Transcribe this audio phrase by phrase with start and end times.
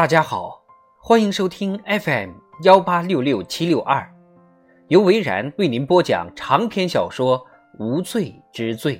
[0.00, 0.64] 大家好，
[0.96, 2.30] 欢迎收听 FM
[2.62, 4.10] 幺八六六七六二，
[4.88, 7.38] 由维然为您播讲长篇小说
[7.78, 8.96] 《无罪之罪》。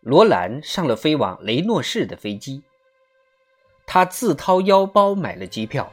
[0.00, 2.62] 罗兰上了飞往雷诺市的飞机，
[3.84, 5.92] 他自掏腰包买了机票，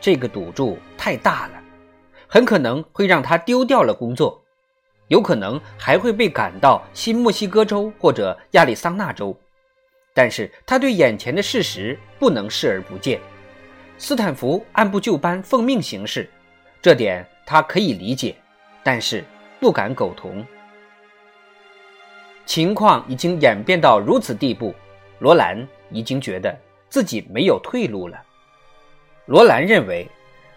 [0.00, 1.62] 这个赌注太大了，
[2.26, 4.41] 很可能会让他丢掉了工作。
[5.12, 9.38] 有可能还会被赶到新墨西哥州或者亚利桑那州，
[10.14, 13.20] 但是他对眼前的事实不能视而不见。
[13.98, 16.30] 斯坦福按部就班奉命行事，
[16.80, 18.34] 这点他可以理解，
[18.82, 19.22] 但是
[19.60, 20.42] 不敢苟同。
[22.46, 24.74] 情况已经演变到如此地步，
[25.18, 26.58] 罗兰已经觉得
[26.88, 28.18] 自己没有退路了。
[29.26, 30.08] 罗兰认为，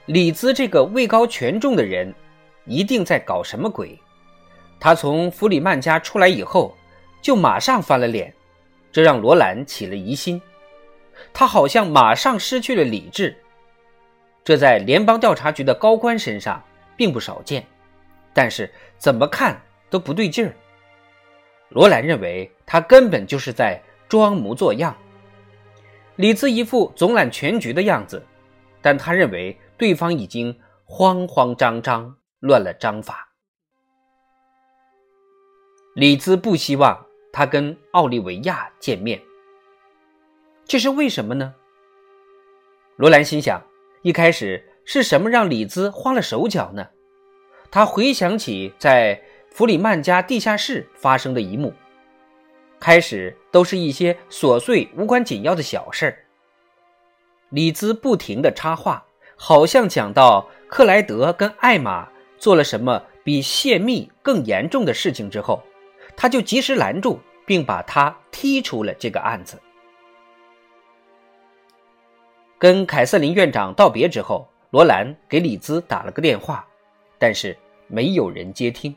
[0.05, 2.15] 李兹这个位高权重的人
[2.63, 3.99] 一定在搞什么鬼。
[4.79, 6.75] 他从弗里曼家出来以后，
[7.21, 8.33] 就马上翻了脸，
[8.91, 10.41] 这让罗兰起了疑心。
[11.33, 13.35] 他好像马上失去了理智，
[14.43, 16.61] 这在联邦调查局的高官身上
[16.97, 17.65] 并不少见，
[18.33, 19.59] 但是怎么看
[19.89, 20.53] 都不对劲儿。
[21.69, 24.95] 罗兰认为他根本就是在装模作样，
[26.17, 28.23] 李兹一副总揽全局的样子，
[28.81, 33.24] 但他认为对方已经慌慌张张，乱了章法。
[35.95, 39.21] 李兹不希望他跟奥利维亚见面，
[40.65, 41.55] 这是为什么呢？
[42.97, 43.63] 罗兰心想，
[44.01, 46.85] 一开始是什么让李兹慌了手脚呢？
[47.71, 51.73] 他回想起在弗里曼家地下室发生的一幕，
[52.77, 56.17] 开始都是一些琐碎无关紧要的小事儿。
[57.51, 59.05] 李兹不停的插话，
[59.37, 65.63] 好像讲到克莱德跟艾玛做了什么比泄密更严重的事情之后。
[66.17, 69.59] 他就及时拦住，并把他踢出了这个案子。
[72.57, 76.65] 跟凯瑟琳院长道别之后，罗兰给李兹打了个电话，
[77.19, 77.55] 但是
[77.87, 78.95] 没有人接听。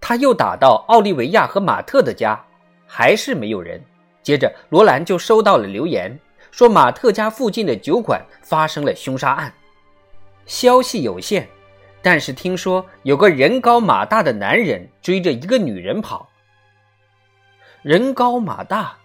[0.00, 2.44] 他又打到奥利维亚和马特的家，
[2.86, 3.80] 还是没有人。
[4.22, 6.18] 接着，罗兰就收到了留言，
[6.50, 9.52] 说马特家附近的酒馆发生了凶杀案。
[10.44, 11.48] 消息有限。
[12.02, 16.28] 但是听说有个人高马大的男人追着一个女人跑。
[17.82, 18.96] 人高马大，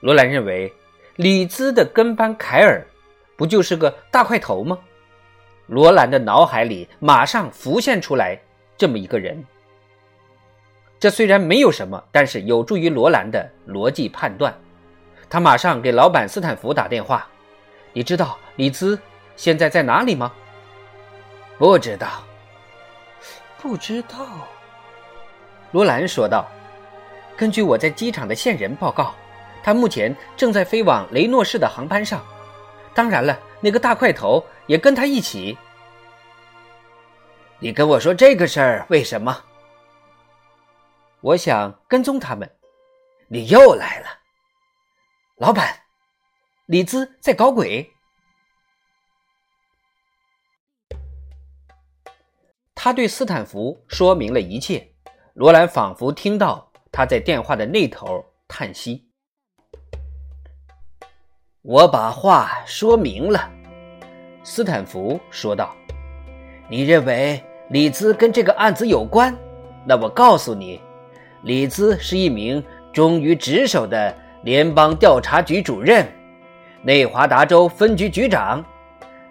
[0.00, 0.72] 罗兰认为
[1.16, 2.86] 李兹的跟班凯尔
[3.36, 4.78] 不就是个大块头吗？
[5.66, 8.38] 罗兰的脑海里马上浮现出来
[8.76, 9.44] 这么一个人。
[10.98, 14.54] 这虽然没有什么，但是有助于罗兰的逻辑判断。
[15.30, 17.26] 他马上给老板斯坦福打电话
[17.94, 18.98] ：“你知道李兹？”
[19.40, 20.30] 现在在哪里吗？
[21.56, 22.22] 不知道，
[23.56, 24.46] 不知道。
[25.72, 26.46] 罗兰说道
[27.38, 29.14] ：“根据我在机场的线人报告，
[29.62, 32.22] 他目前正在飞往雷诺市的航班上。
[32.92, 35.56] 当然了，那个大块头也跟他一起。
[37.60, 39.42] 你跟我说这个事儿为什么？
[41.22, 42.46] 我想跟踪他们。
[43.26, 44.06] 你又来了，
[45.36, 45.80] 老板，
[46.66, 47.90] 李兹在搞鬼。”
[52.82, 54.82] 他对斯坦福说明了一切，
[55.34, 59.04] 罗兰仿佛听到他在电话的那头叹息。
[61.60, 63.50] 我把话说明了，
[64.42, 65.76] 斯坦福说道
[66.70, 69.36] ：“你认为李兹跟这个案子有关？
[69.86, 70.80] 那我告诉你，
[71.42, 72.64] 李兹是一名
[72.94, 76.10] 忠于职守的联邦调查局主任，
[76.82, 78.64] 内华达州分局局长。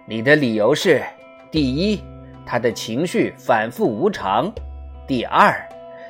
[0.06, 1.04] 你的理由是，
[1.50, 2.00] 第一。”
[2.50, 4.52] 他的情绪反复无常。
[5.06, 5.56] 第二，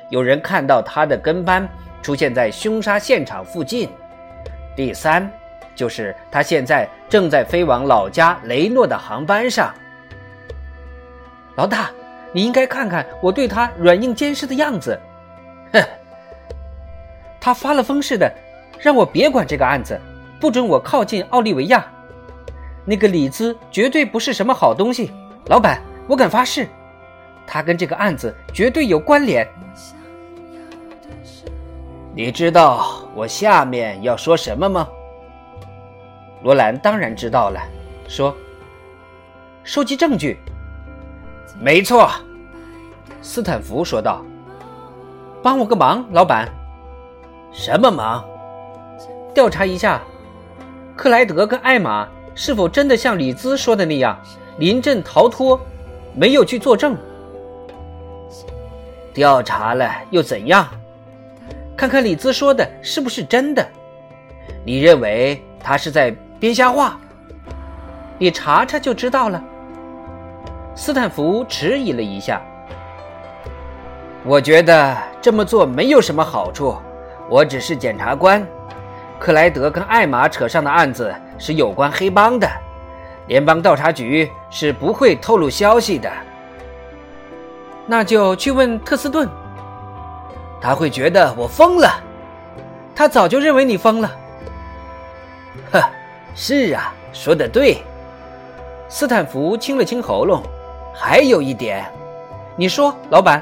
[0.08, 1.68] 有人看到他的跟班
[2.00, 3.90] 出现在凶杀现场附近。
[4.74, 5.30] 第三，
[5.74, 9.70] 就是他现在正在飞往老家雷诺的航班上。
[11.56, 11.90] 老大，
[12.32, 14.98] 你应该看看我对他软硬兼施的样子。
[15.74, 15.82] 哼，
[17.38, 18.32] 他发了疯似的，
[18.78, 20.00] 让我别管这个案子，
[20.40, 21.86] 不准我靠近奥利维亚。
[22.86, 25.12] 那个李兹绝对不是什么好东西，
[25.48, 25.78] 老板。
[26.10, 26.66] 我敢发誓，
[27.46, 29.46] 他跟这个案子绝对有关联。
[32.12, 34.88] 你知道我下面要说什么吗？
[36.42, 37.60] 罗兰当然知道了，
[38.08, 38.36] 说
[39.62, 40.36] ：“收集证据。”
[41.62, 42.10] 没错，
[43.22, 44.24] 斯坦福说道
[45.44, 46.48] ：“帮我个忙，老板。”
[47.54, 48.24] 什么忙？
[49.32, 50.02] 调查一下，
[50.96, 54.18] 克莱德跟艾玛是否真的像李兹说的那样
[54.58, 55.60] 临阵逃脱。
[56.14, 56.96] 没有去作证。
[59.12, 60.68] 调查了又怎样？
[61.76, 63.66] 看看李兹说的是不是真的？
[64.64, 66.98] 你认为他是在编瞎话？
[68.18, 69.42] 你查查就知道了。
[70.74, 72.40] 斯坦福迟疑了一下，
[74.24, 76.76] 我觉得这么做没有什么好处。
[77.28, 78.46] 我只是检察官，
[79.18, 82.48] 克莱德跟艾玛扯上的案子是有关黑帮的，
[83.30, 86.10] 联邦调查局是不会透露消息的。
[87.86, 89.28] 那就去问特斯顿，
[90.60, 91.88] 他会觉得我疯了。
[92.92, 94.10] 他早就认为你疯了。
[95.70, 95.80] 呵，
[96.34, 97.78] 是啊，说的对。
[98.88, 100.42] 斯坦福清了清喉咙，
[100.92, 101.84] 还有一点，
[102.56, 103.40] 你说，老板，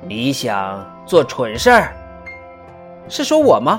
[0.00, 1.92] 你想做蠢事儿？
[3.06, 3.78] 是说我吗？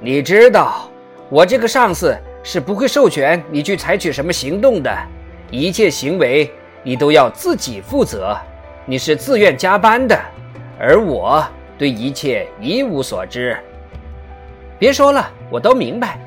[0.00, 0.88] 你知道，
[1.28, 4.96] 我这个上司是不会授权你去采取什么行动的，
[5.50, 6.50] 一切行为
[6.82, 8.36] 你都要自己负责。
[8.86, 10.18] 你是自愿加班的，
[10.78, 11.44] 而我
[11.76, 13.56] 对一切一无所知。
[14.78, 16.18] 别说了，我都明白。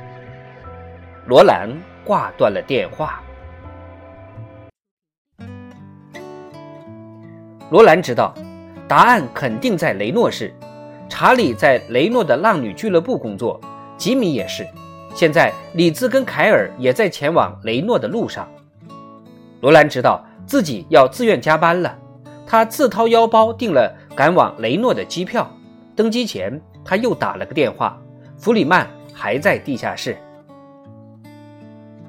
[1.25, 1.69] 罗兰
[2.03, 3.23] 挂断了电话。
[7.69, 8.35] 罗兰知道，
[8.87, 10.53] 答案肯定在雷诺市。
[11.09, 13.59] 查理在雷诺的浪女俱乐部工作，
[13.97, 14.67] 吉米也是。
[15.13, 18.47] 现在李兹跟凯尔也在前往雷诺的路上。
[19.59, 21.97] 罗兰知道自己要自愿加班了，
[22.47, 25.49] 他自掏腰包订了赶往雷诺的机票。
[25.95, 28.01] 登机前，他又打了个电话，
[28.37, 30.17] 弗里曼还在地下室。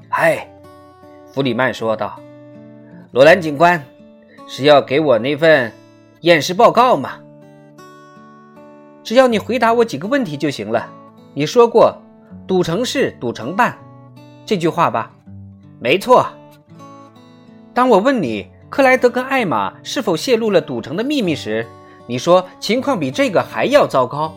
[0.09, 0.49] 嗨，
[1.33, 2.19] 弗里曼说道
[3.13, 3.83] ：“罗兰警官，
[4.47, 5.71] 是要给我那份
[6.21, 7.19] 验尸报告吗？”
[9.03, 10.89] 只要你回答我几个问题就行了。
[11.35, 11.97] 你说过
[12.47, 13.77] “赌城事赌城办”
[14.45, 15.11] 这句话吧？
[15.81, 16.27] 没错。
[17.75, 21.67] 当我问你克莱德跟艾玛是否泄露了赌城的秘密时，
[22.07, 24.35] 你说情况比这个还要糟糕。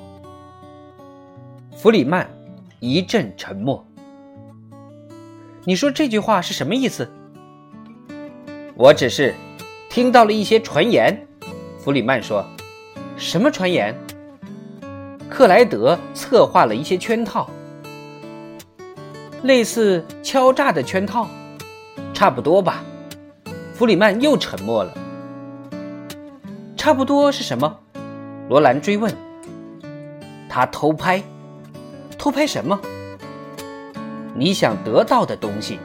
[1.75, 2.29] 弗里曼
[2.79, 3.85] 一阵沉默。
[5.63, 7.09] 你说这句话是什么意思？
[8.75, 9.33] 我只是
[9.89, 11.27] 听到了一些传言。
[11.79, 12.45] 弗里曼说
[13.17, 13.95] ：“什么传言？”
[15.29, 17.49] 克莱德策划了一些圈套，
[19.45, 21.27] 类似敲诈的圈套，
[22.15, 22.83] 差不多吧。
[23.75, 24.91] 弗里曼又沉默了。
[26.75, 27.79] 差不多是什么？
[28.49, 29.15] 罗兰追问。
[30.49, 31.21] 他偷拍，
[32.17, 32.79] 偷拍什么？
[34.33, 35.79] 你想得到的东西。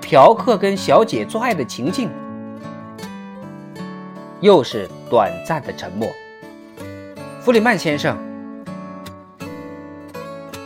[0.00, 2.10] 嫖客跟小姐做爱的情境。
[4.40, 6.08] 又是短暂的沉默。
[7.40, 8.18] 弗里曼先生，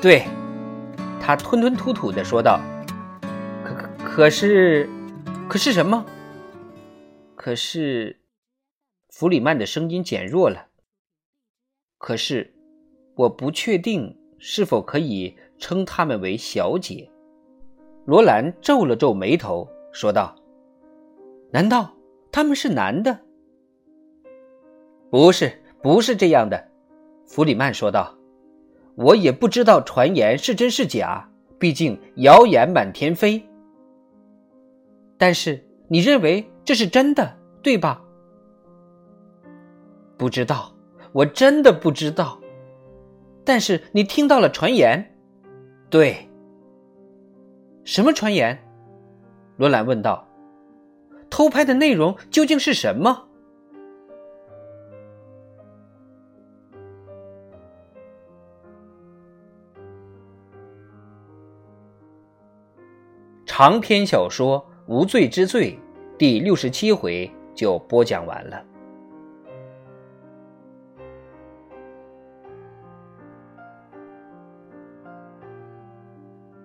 [0.01, 0.27] 对，
[1.23, 2.61] 他吞吞吐吐的说道。
[3.65, 4.89] 可可可是，
[5.49, 6.05] 可是什么？
[7.37, 8.21] 可是，
[9.09, 10.67] 弗里曼的声音减弱了。
[11.99, 12.53] 可是，
[13.15, 17.09] 我不确定是否可以称他们为小姐。
[18.05, 20.35] 罗兰皱了皱眉头，说道
[21.53, 21.95] ：“难道
[22.33, 23.21] 他们是男的？”
[25.09, 26.69] 不是，不是这样的。
[27.26, 28.17] 弗里曼说道
[28.96, 31.26] ：“我也不知道传言是真是假，
[31.58, 33.42] 毕竟谣言满天飞。
[35.16, 38.02] 但是你认为这是真的，对吧？”
[40.18, 40.72] 不知道，
[41.12, 42.38] 我真的不知道。
[43.44, 45.16] 但是你听到了传言，
[45.90, 46.28] 对？
[47.84, 48.56] 什么传言？
[49.56, 50.28] 罗兰问道。
[51.28, 53.28] 偷拍的内容究竟是什么？
[63.54, 65.78] 长篇小说《无罪之罪》
[66.16, 68.64] 第六十七回就播讲完了。